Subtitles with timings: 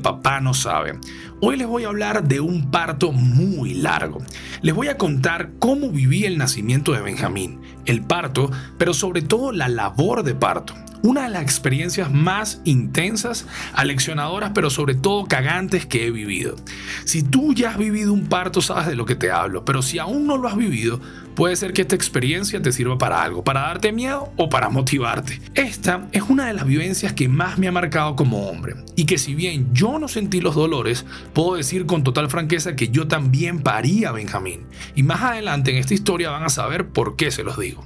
[0.00, 0.98] papá no sabe.
[1.42, 4.18] Hoy les voy a hablar de un parto muy largo.
[4.60, 9.50] Les voy a contar cómo viví el nacimiento de Benjamín, el parto, pero sobre todo
[9.50, 15.86] la labor de parto una de las experiencias más intensas, aleccionadoras, pero sobre todo cagantes
[15.86, 16.56] que he vivido.
[17.04, 19.98] Si tú ya has vivido un parto, sabes de lo que te hablo, pero si
[19.98, 21.00] aún no lo has vivido,
[21.34, 25.40] puede ser que esta experiencia te sirva para algo, para darte miedo o para motivarte.
[25.54, 29.18] Esta es una de las vivencias que más me ha marcado como hombre, y que
[29.18, 33.62] si bien yo no sentí los dolores, puedo decir con total franqueza que yo también
[33.62, 34.66] paría a Benjamín.
[34.94, 37.84] Y más adelante en esta historia van a saber por qué se los digo.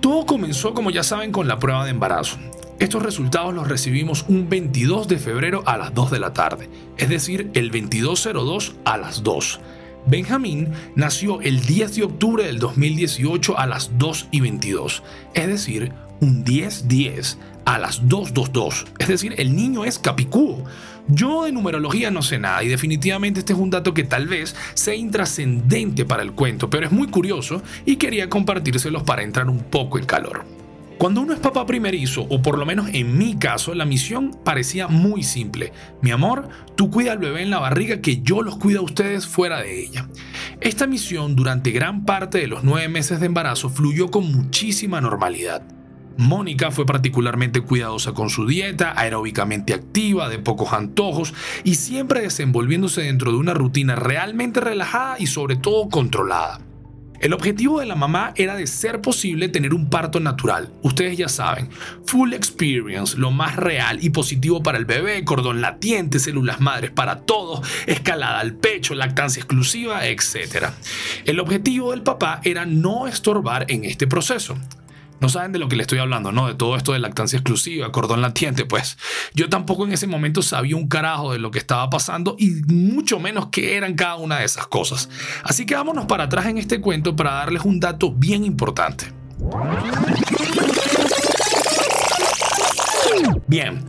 [0.00, 2.38] Todo comenzó, como ya saben, con la prueba de embarazo.
[2.78, 7.08] Estos resultados los recibimos un 22 de febrero a las 2 de la tarde, es
[7.08, 9.60] decir, el 2202 a las 2.
[10.06, 15.02] Benjamín nació el 10 de octubre del 2018 a las 2 y 22,
[15.34, 15.92] es decir,
[16.24, 20.64] un 10-10 a las 222, es decir, el niño es capicúo.
[21.06, 24.56] Yo de numerología no sé nada y definitivamente este es un dato que tal vez
[24.72, 29.60] sea intrascendente para el cuento, pero es muy curioso y quería compartírselos para entrar un
[29.60, 30.46] poco en calor.
[30.96, 34.88] Cuando uno es papá primerizo, o por lo menos en mi caso, la misión parecía
[34.88, 35.72] muy simple.
[36.00, 39.26] Mi amor, tú cuida al bebé en la barriga que yo los cuido a ustedes
[39.26, 40.08] fuera de ella.
[40.62, 45.62] Esta misión durante gran parte de los nueve meses de embarazo fluyó con muchísima normalidad.
[46.16, 51.34] Mónica fue particularmente cuidadosa con su dieta, aeróbicamente activa, de pocos antojos
[51.64, 56.60] y siempre desenvolviéndose dentro de una rutina realmente relajada y sobre todo controlada.
[57.20, 60.70] El objetivo de la mamá era de ser posible tener un parto natural.
[60.82, 61.70] Ustedes ya saben,
[62.04, 67.20] full experience, lo más real y positivo para el bebé, cordón latiente, células madres para
[67.20, 70.66] todos, escalada al pecho, lactancia exclusiva, etc.
[71.24, 74.58] El objetivo del papá era no estorbar en este proceso.
[75.24, 76.48] No saben de lo que le estoy hablando, ¿no?
[76.48, 78.98] De todo esto de lactancia exclusiva, cordón latiente, pues
[79.32, 83.18] yo tampoco en ese momento sabía un carajo de lo que estaba pasando y mucho
[83.18, 85.08] menos qué eran cada una de esas cosas.
[85.42, 89.06] Así que vámonos para atrás en este cuento para darles un dato bien importante.
[93.46, 93.82] Bien,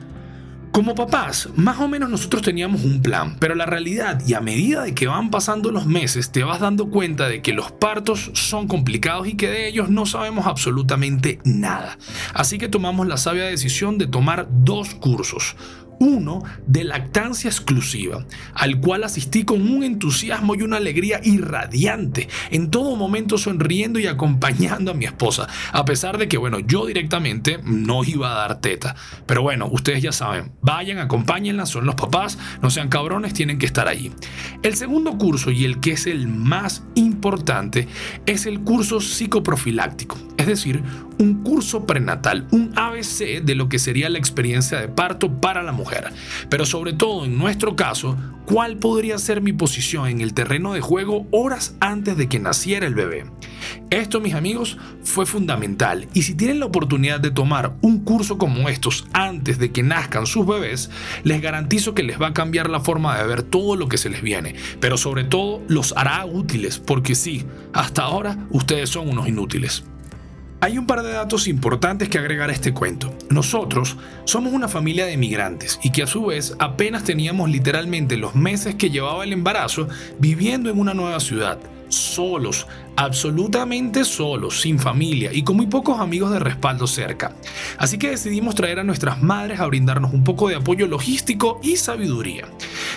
[0.75, 4.83] como papás, más o menos nosotros teníamos un plan, pero la realidad y a medida
[4.83, 8.67] de que van pasando los meses te vas dando cuenta de que los partos son
[8.67, 11.97] complicados y que de ellos no sabemos absolutamente nada.
[12.33, 15.55] Así que tomamos la sabia decisión de tomar dos cursos
[15.99, 22.71] uno de lactancia exclusiva, al cual asistí con un entusiasmo y una alegría irradiante, en
[22.71, 27.59] todo momento sonriendo y acompañando a mi esposa, a pesar de que, bueno, yo directamente
[27.63, 28.95] no iba a dar teta.
[29.25, 33.65] Pero bueno, ustedes ya saben, vayan, acompáñenla, son los papás, no sean cabrones, tienen que
[33.65, 34.11] estar allí.
[34.63, 37.87] El segundo curso y el que es el más importante
[38.25, 40.83] es el curso psicoprofiláctico, es decir,
[41.17, 45.71] un curso prenatal, un ABC de lo que sería la experiencia de parto para la
[45.71, 46.11] mujer.
[46.49, 50.81] Pero sobre todo en nuestro caso, ¿cuál podría ser mi posición en el terreno de
[50.81, 53.25] juego horas antes de que naciera el bebé?
[53.89, 58.69] Esto, mis amigos, fue fundamental y si tienen la oportunidad de tomar un curso como
[58.69, 60.89] estos antes de que nazcan sus bebés,
[61.23, 64.09] les garantizo que les va a cambiar la forma de ver todo lo que se
[64.09, 69.27] les viene, pero sobre todo los hará útiles, porque sí, hasta ahora ustedes son unos
[69.27, 69.83] inútiles.
[70.65, 73.15] Hay un par de datos importantes que agregar a este cuento.
[73.29, 78.33] Nosotros somos una familia de migrantes y que a su vez apenas teníamos literalmente los
[78.33, 79.87] meses que llevaba el embarazo
[80.17, 81.59] viviendo en una nueva ciudad
[81.89, 87.35] solos, absolutamente solos, sin familia y con muy pocos amigos de respaldo cerca.
[87.77, 91.75] Así que decidimos traer a nuestras madres a brindarnos un poco de apoyo logístico y
[91.77, 92.47] sabiduría.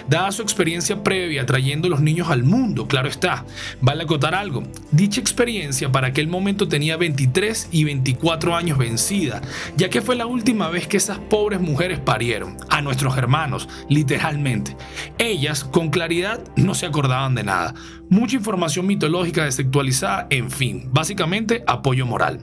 [0.08, 3.44] Dada su experiencia previa trayendo los niños al mundo, claro está,
[3.80, 4.62] vale acotar algo.
[4.92, 9.42] Dicha experiencia para aquel momento tenía 23 y 24 años vencida,
[9.76, 14.76] ya que fue la última vez que esas pobres mujeres parieron, a nuestros hermanos, literalmente.
[15.18, 17.74] Ellas, con claridad, no se acordaban de nada.
[18.10, 22.40] Mucha información mitológica desactualizada, en fin, básicamente apoyo moral.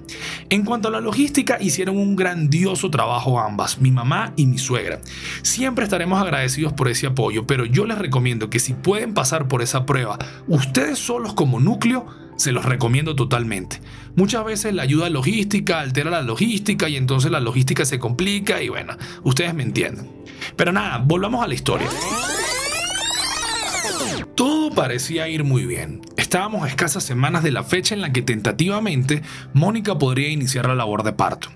[0.50, 5.00] En cuanto a la logística, hicieron un grandioso trabajo ambas, mi mamá y mi suegra.
[5.42, 9.62] Siempre estaremos agradecidos por ese apoyo, pero yo les recomiendo que si pueden pasar por
[9.62, 10.18] esa prueba
[10.48, 12.06] ustedes solos como núcleo,
[12.36, 13.80] se los recomiendo totalmente.
[14.16, 18.70] Muchas veces la ayuda logística altera la logística y entonces la logística se complica y
[18.70, 20.10] bueno, ustedes me entienden.
[20.56, 21.88] Pero nada, volvamos a la historia.
[24.36, 26.02] Todo parecía ir muy bien.
[26.26, 29.22] Estábamos a escasas semanas de la fecha en la que tentativamente
[29.54, 31.50] Mónica podría iniciar la labor de parto.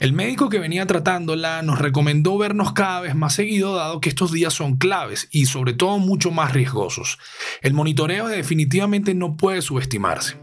[0.00, 4.32] El médico que venía tratándola nos recomendó vernos cada vez más seguido dado que estos
[4.32, 7.20] días son claves y sobre todo mucho más riesgosos.
[7.62, 10.36] El monitoreo definitivamente no puede subestimarse.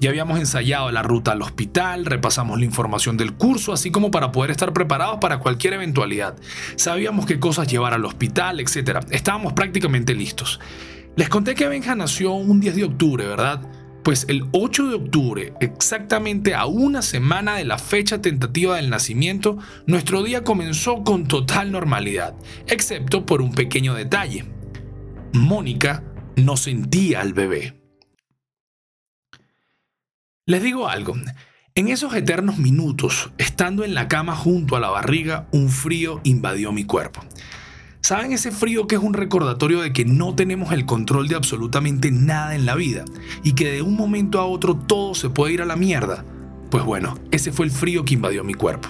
[0.00, 4.32] Ya habíamos ensayado la ruta al hospital, repasamos la información del curso, así como para
[4.32, 6.34] poder estar preparados para cualquier eventualidad.
[6.76, 9.00] Sabíamos qué cosas llevar al hospital, etc.
[9.10, 10.60] Estábamos prácticamente listos.
[11.18, 13.68] Les conté que Benja nació un 10 de octubre, ¿verdad?
[14.04, 19.58] Pues el 8 de octubre, exactamente a una semana de la fecha tentativa del nacimiento,
[19.88, 22.36] nuestro día comenzó con total normalidad,
[22.68, 24.44] excepto por un pequeño detalle.
[25.32, 26.04] Mónica
[26.36, 27.82] no sentía al bebé.
[30.46, 31.16] Les digo algo,
[31.74, 36.70] en esos eternos minutos, estando en la cama junto a la barriga, un frío invadió
[36.70, 37.24] mi cuerpo.
[38.00, 42.10] ¿Saben ese frío que es un recordatorio de que no tenemos el control de absolutamente
[42.10, 43.04] nada en la vida
[43.42, 46.24] y que de un momento a otro todo se puede ir a la mierda?
[46.70, 48.88] Pues bueno, ese fue el frío que invadió mi cuerpo.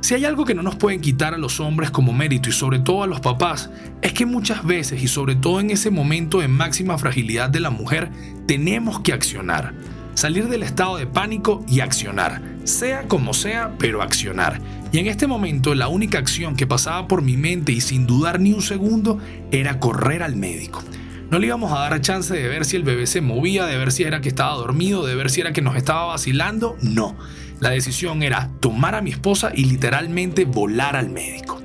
[0.00, 2.78] Si hay algo que no nos pueden quitar a los hombres como mérito y sobre
[2.78, 3.70] todo a los papás,
[4.00, 7.70] es que muchas veces y sobre todo en ese momento de máxima fragilidad de la
[7.70, 8.10] mujer,
[8.46, 9.74] tenemos que accionar
[10.18, 14.60] salir del estado de pánico y accionar, sea como sea, pero accionar.
[14.90, 18.40] Y en este momento la única acción que pasaba por mi mente y sin dudar
[18.40, 19.18] ni un segundo
[19.50, 20.82] era correr al médico.
[21.30, 23.92] No le íbamos a dar chance de ver si el bebé se movía, de ver
[23.92, 26.76] si era que estaba dormido, de ver si era que nos estaba vacilando.
[26.80, 27.16] No.
[27.60, 31.60] La decisión era tomar a mi esposa y literalmente volar al médico.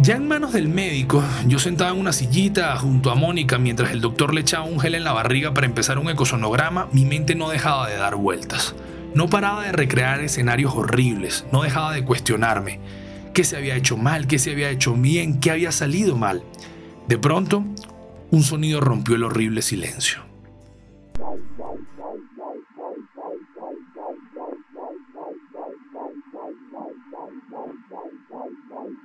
[0.00, 4.00] Ya en manos del médico, yo sentaba en una sillita junto a Mónica mientras el
[4.00, 7.48] doctor le echaba un gel en la barriga para empezar un ecosonograma, mi mente no
[7.48, 8.76] dejaba de dar vueltas.
[9.14, 12.80] No paraba de recrear escenarios horribles, no dejaba de cuestionarme
[13.38, 16.42] qué se había hecho mal, qué se había hecho bien, qué había salido mal.
[17.06, 17.64] De pronto,
[18.30, 20.22] un sonido rompió el horrible silencio.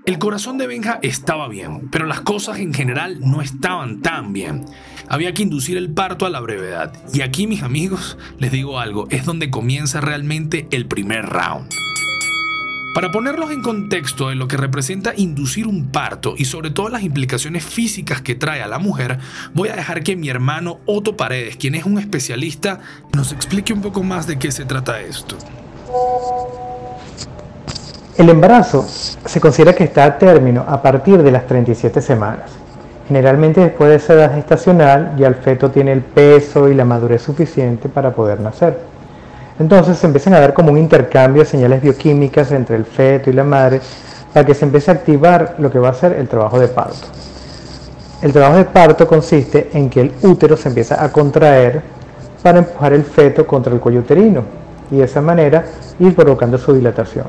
[0.05, 4.65] El corazón de Benja estaba bien, pero las cosas en general no estaban tan bien.
[5.09, 6.93] Había que inducir el parto a la brevedad.
[7.13, 11.69] Y aquí, mis amigos, les digo algo, es donde comienza realmente el primer round.
[12.93, 17.01] Para ponerlos en contexto de lo que representa inducir un parto y sobre todo las
[17.01, 19.17] implicaciones físicas que trae a la mujer,
[19.55, 23.81] voy a dejar que mi hermano Otto Paredes, quien es un especialista, nos explique un
[23.81, 25.37] poco más de qué se trata esto.
[28.15, 32.51] El embarazo se considera que está a término a partir de las 37 semanas.
[33.07, 37.21] Generalmente después de esa edad gestacional ya el feto tiene el peso y la madurez
[37.21, 38.77] suficiente para poder nacer.
[39.59, 43.33] Entonces se empiezan a dar como un intercambio de señales bioquímicas entre el feto y
[43.33, 43.81] la madre
[44.33, 47.07] para que se empiece a activar lo que va a ser el trabajo de parto.
[48.21, 51.81] El trabajo de parto consiste en que el útero se empieza a contraer
[52.41, 54.43] para empujar el feto contra el cuello uterino
[54.89, 55.65] y de esa manera
[55.99, 57.25] ir provocando su dilatación.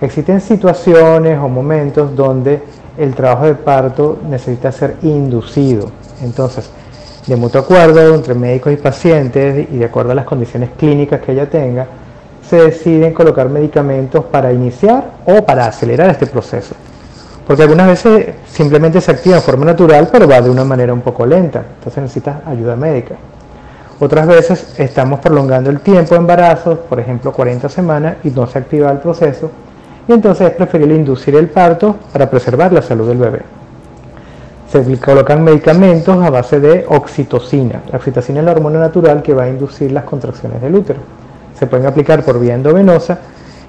[0.00, 2.62] Existen situaciones o momentos donde
[2.98, 5.90] el trabajo de parto necesita ser inducido.
[6.22, 6.68] Entonces,
[7.26, 11.32] de mutuo acuerdo entre médicos y pacientes y de acuerdo a las condiciones clínicas que
[11.32, 11.86] ella tenga,
[12.48, 16.74] se deciden colocar medicamentos para iniciar o para acelerar este proceso.
[17.46, 21.00] Porque algunas veces simplemente se activa de forma natural, pero va de una manera un
[21.00, 21.62] poco lenta.
[21.78, 23.14] Entonces necesita ayuda médica.
[24.00, 28.58] Otras veces estamos prolongando el tiempo de embarazo, por ejemplo 40 semanas, y no se
[28.58, 29.50] activa el proceso
[30.08, 33.42] y entonces es preferible inducir el parto para preservar la salud del bebé.
[34.70, 37.82] Se colocan medicamentos a base de oxitocina.
[37.90, 41.00] La oxitocina es la hormona natural que va a inducir las contracciones del útero.
[41.58, 43.18] Se pueden aplicar por vía endovenosa.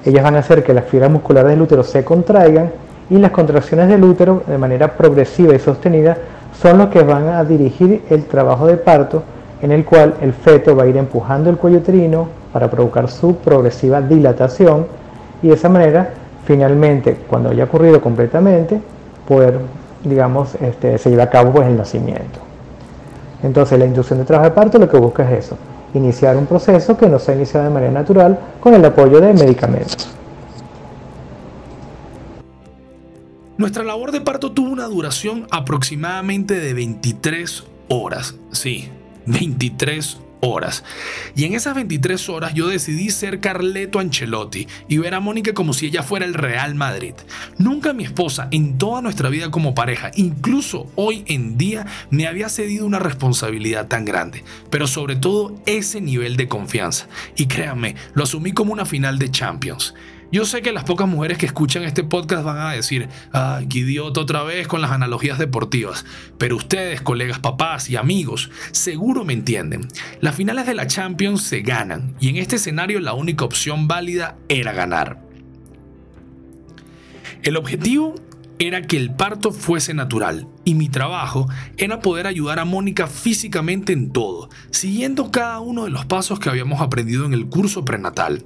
[0.06, 2.72] Ellas van a hacer que las fibras musculares del útero se contraigan
[3.10, 6.18] y las contracciones del útero de manera progresiva y sostenida
[6.62, 9.24] son los que van a dirigir el trabajo de parto
[9.62, 13.36] en el cual el feto va a ir empujando el cuello uterino para provocar su
[13.36, 14.86] progresiva dilatación
[15.42, 16.14] y de esa manera
[16.50, 18.82] finalmente, cuando haya ocurrido completamente,
[19.28, 19.60] poder,
[20.04, 22.40] digamos, este, se lleve a cabo pues, el nacimiento.
[23.44, 25.58] Entonces, la inducción de trabajo de parto lo que busca es eso,
[25.94, 30.10] iniciar un proceso que no se inicia de manera natural con el apoyo de medicamentos.
[33.60, 38.34] Nuestra labor de parto tuvo una duración aproximadamente de 23 horas.
[38.52, 38.90] Sí,
[39.28, 40.84] 23 horas.
[41.36, 45.74] Y en esas 23 horas yo decidí ser Carleto Ancelotti y ver a Mónica como
[45.74, 47.14] si ella fuera el Real Madrid.
[47.58, 52.50] Nunca mi esposa en toda nuestra vida como pareja, incluso hoy en día, me había
[52.50, 57.08] cedido una responsabilidad tan grande, pero sobre todo ese nivel de confianza.
[57.36, 59.94] Y créanme, lo asumí como una final de Champions.
[60.32, 63.80] Yo sé que las pocas mujeres que escuchan este podcast van a decir, ay, qué
[63.80, 66.06] idiota otra vez con las analogías deportivas.
[66.38, 69.88] Pero ustedes, colegas papás y amigos, seguro me entienden.
[70.22, 74.38] Las finales de la Champions se ganan y en este escenario la única opción válida
[74.50, 75.20] era ganar.
[77.42, 78.14] El objetivo
[78.60, 83.94] era que el parto fuese natural y mi trabajo era poder ayudar a Mónica físicamente
[83.94, 88.44] en todo, siguiendo cada uno de los pasos que habíamos aprendido en el curso prenatal.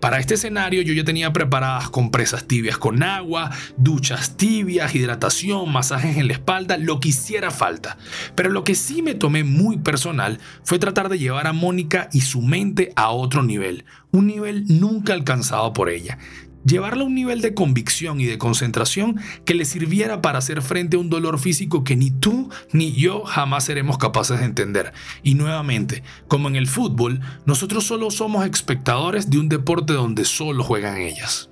[0.00, 6.16] Para este escenario yo ya tenía preparadas compresas tibias con agua, duchas tibias, hidratación, masajes
[6.16, 7.98] en la espalda, lo que hiciera falta.
[8.34, 12.22] Pero lo que sí me tomé muy personal fue tratar de llevar a Mónica y
[12.22, 16.18] su mente a otro nivel, un nivel nunca alcanzado por ella
[16.64, 20.96] llevarla a un nivel de convicción y de concentración que le sirviera para hacer frente
[20.96, 24.92] a un dolor físico que ni tú ni yo jamás seremos capaces de entender.
[25.22, 30.64] Y nuevamente, como en el fútbol, nosotros solo somos espectadores de un deporte donde solo
[30.64, 31.50] juegan ellas.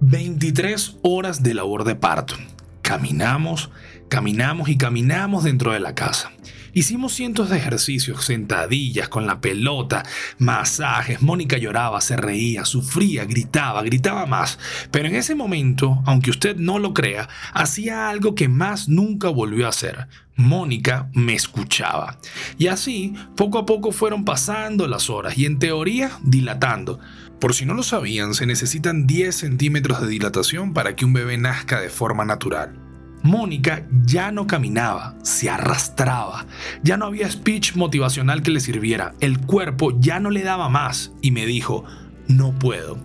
[0.00, 2.34] 23 horas de labor de parto.
[2.80, 3.70] Caminamos,
[4.08, 6.32] caminamos y caminamos dentro de la casa.
[6.72, 10.04] Hicimos cientos de ejercicios, sentadillas con la pelota,
[10.38, 11.22] masajes.
[11.22, 14.58] Mónica lloraba, se reía, sufría, gritaba, gritaba más.
[14.90, 19.66] Pero en ese momento, aunque usted no lo crea, hacía algo que más nunca volvió
[19.66, 20.06] a hacer.
[20.36, 22.18] Mónica me escuchaba.
[22.58, 26.98] Y así, poco a poco fueron pasando las horas y en teoría dilatando.
[27.40, 31.38] Por si no lo sabían, se necesitan 10 centímetros de dilatación para que un bebé
[31.38, 32.89] nazca de forma natural.
[33.22, 36.46] Mónica ya no caminaba, se arrastraba,
[36.82, 41.12] ya no había speech motivacional que le sirviera, el cuerpo ya no le daba más
[41.20, 41.84] y me dijo,
[42.28, 42.98] no puedo,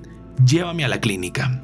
[0.45, 1.61] llévame a la clínica.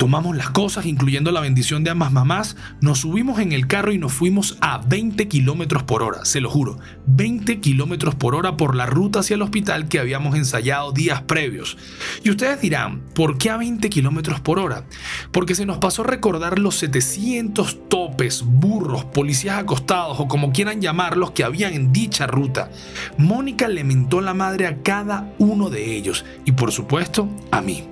[0.00, 3.98] Tomamos las cosas, incluyendo la bendición de ambas mamás, nos subimos en el carro y
[3.98, 8.74] nos fuimos a 20 kilómetros por hora, se lo juro, 20 kilómetros por hora por
[8.74, 11.76] la ruta hacia el hospital que habíamos ensayado días previos.
[12.24, 14.86] Y ustedes dirán, ¿por qué a 20 kilómetros por hora?
[15.32, 21.32] Porque se nos pasó recordar los 700 topes, burros, policías acostados o como quieran llamarlos
[21.32, 22.70] que habían en dicha ruta.
[23.18, 27.84] Mónica le mentó la madre a cada uno de ellos y por supuesto a mí.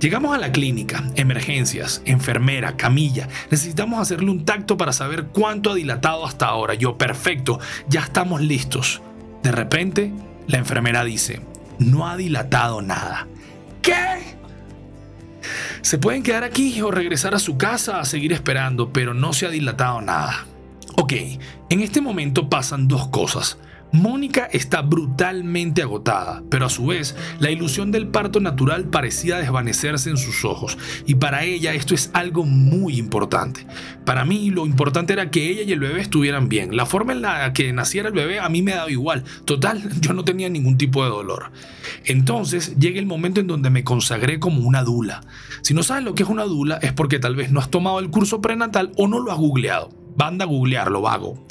[0.00, 3.28] Llegamos a la clínica, emergencias, enfermera, camilla.
[3.50, 6.74] Necesitamos hacerle un tacto para saber cuánto ha dilatado hasta ahora.
[6.74, 9.02] Yo, perfecto, ya estamos listos.
[9.42, 10.12] De repente,
[10.46, 11.40] la enfermera dice,
[11.80, 13.26] no ha dilatado nada.
[13.82, 14.36] ¿Qué?
[15.82, 19.46] Se pueden quedar aquí o regresar a su casa a seguir esperando, pero no se
[19.46, 20.46] ha dilatado nada.
[20.96, 21.12] Ok,
[21.70, 23.58] en este momento pasan dos cosas.
[23.92, 30.10] Mónica está brutalmente agotada, pero a su vez la ilusión del parto natural parecía desvanecerse
[30.10, 30.76] en sus ojos,
[31.06, 33.66] y para ella esto es algo muy importante.
[34.04, 36.76] Para mí lo importante era que ella y el bebé estuvieran bien.
[36.76, 39.24] La forma en la que naciera el bebé a mí me daba igual.
[39.44, 41.50] Total, yo no tenía ningún tipo de dolor.
[42.04, 45.22] Entonces llega el momento en donde me consagré como una dula.
[45.62, 47.98] Si no sabes lo que es una dula es porque tal vez no has tomado
[47.98, 49.90] el curso prenatal o no lo has googleado.
[50.16, 51.44] Banda a googlearlo, vago.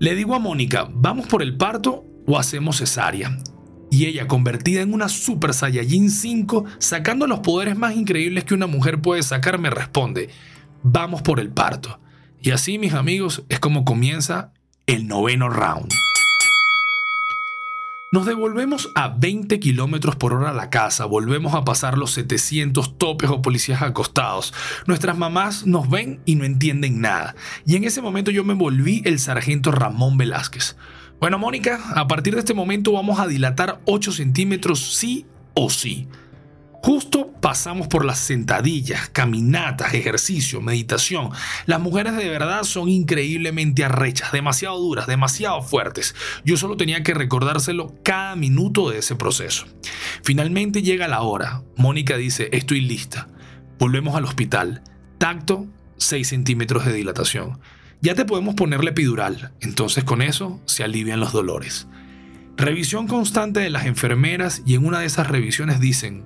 [0.00, 3.38] Le digo a Mónica, ¿vamos por el parto o hacemos cesárea?
[3.92, 8.66] Y ella, convertida en una Super Saiyajin 5, sacando los poderes más increíbles que una
[8.66, 10.30] mujer puede sacar, me responde,
[10.82, 12.00] vamos por el parto.
[12.40, 14.52] Y así, mis amigos, es como comienza
[14.86, 15.92] el noveno round.
[18.14, 22.96] Nos devolvemos a 20 kilómetros por hora a la casa, volvemos a pasar los 700
[22.96, 24.54] topes o policías acostados.
[24.86, 27.34] Nuestras mamás nos ven y no entienden nada.
[27.66, 30.76] Y en ese momento yo me volví el sargento Ramón Velázquez.
[31.18, 36.06] Bueno, Mónica, a partir de este momento vamos a dilatar 8 centímetros sí o sí.
[36.84, 41.30] Justo pasamos por las sentadillas, caminatas, ejercicio, meditación.
[41.64, 46.14] Las mujeres de verdad son increíblemente arrechas, demasiado duras, demasiado fuertes.
[46.44, 49.64] Yo solo tenía que recordárselo cada minuto de ese proceso.
[50.22, 51.62] Finalmente llega la hora.
[51.74, 53.28] Mónica dice, estoy lista.
[53.78, 54.82] Volvemos al hospital.
[55.16, 57.60] Tacto, 6 centímetros de dilatación.
[58.02, 61.88] Ya te podemos ponerle epidural, entonces con eso se alivian los dolores.
[62.58, 66.24] Revisión constante de las enfermeras y en una de esas revisiones dicen,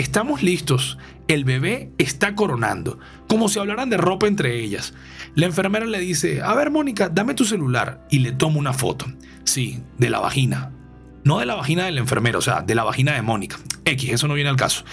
[0.00, 0.96] Estamos listos.
[1.28, 4.94] El bebé está coronando, como si hablaran de ropa entre ellas.
[5.34, 9.04] La enfermera le dice, a ver Mónica, dame tu celular y le tomo una foto.
[9.44, 10.72] Sí, de la vagina.
[11.22, 13.58] No de la vagina del enfermero, o sea, de la vagina de Mónica.
[13.84, 14.86] X, eso no viene al caso.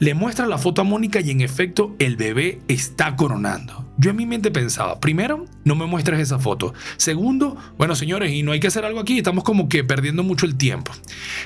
[0.00, 3.88] Le muestra la foto a Mónica y en efecto el bebé está coronando.
[3.98, 6.74] Yo en mi mente pensaba, primero, no me muestres esa foto.
[6.96, 10.44] Segundo, bueno señores, y no hay que hacer algo aquí, estamos como que perdiendo mucho
[10.44, 10.90] el tiempo.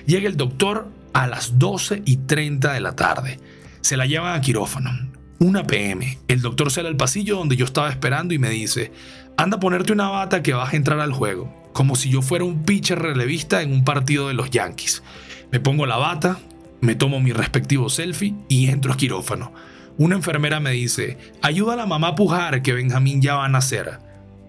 [0.07, 3.41] Llega el doctor a las 12 y 30 de la tarde.
[3.81, 4.91] Se la llevan a quirófano.
[5.39, 6.19] Una PM.
[6.29, 8.93] El doctor sale al pasillo donde yo estaba esperando y me dice,
[9.39, 12.45] anda a ponerte una bata que vas a entrar al juego como si yo fuera
[12.45, 15.03] un pitcher relevista en un partido de los Yankees.
[15.51, 16.39] Me pongo la bata,
[16.81, 19.53] me tomo mi respectivo selfie y entro a quirófano.
[19.99, 23.49] Una enfermera me dice, ayuda a la mamá a pujar que Benjamín ya va a
[23.49, 23.99] nacer.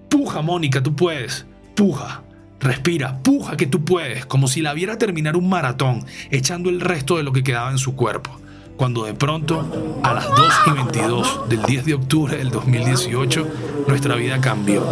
[0.09, 1.45] Puja, Mónica, tú puedes.
[1.75, 2.24] Puja.
[2.59, 7.17] Respira, puja que tú puedes, como si la viera terminar un maratón, echando el resto
[7.17, 8.39] de lo que quedaba en su cuerpo.
[8.77, 13.47] cuando de pronto, a las 2 y 22 del 10 de octubre del 2018,
[13.87, 14.83] nuestra vida cambió.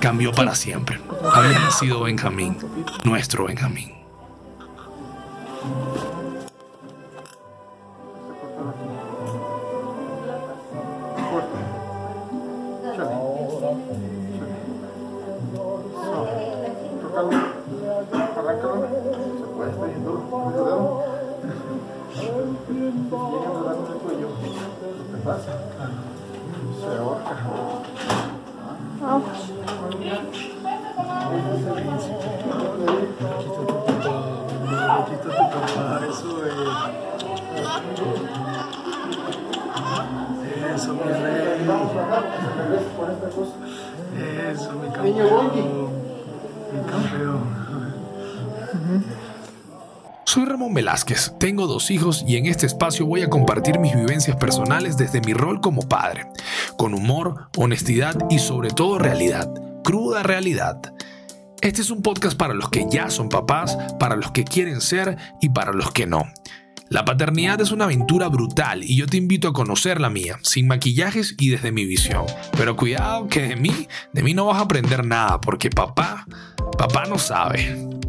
[0.00, 1.00] Cambió para siempre.
[1.32, 2.58] Había nacido Benjamín,
[3.04, 3.92] nuestro Benjamín.
[40.74, 41.68] Eso, mi rey.
[44.50, 45.46] Eso, mi campeón.
[46.72, 47.62] Mi campeón.
[50.62, 54.96] Ramón Velázquez, tengo dos hijos y en este espacio voy a compartir mis vivencias personales
[54.96, 56.28] desde mi rol como padre,
[56.76, 59.52] con humor, honestidad y sobre todo realidad,
[59.82, 60.80] cruda realidad.
[61.62, 65.16] Este es un podcast para los que ya son papás, para los que quieren ser
[65.40, 66.32] y para los que no.
[66.88, 70.68] La paternidad es una aventura brutal y yo te invito a conocer la mía, sin
[70.68, 72.24] maquillajes y desde mi visión.
[72.56, 76.24] Pero cuidado que de mí, de mí no vas a aprender nada porque papá,
[76.78, 78.01] papá no sabe.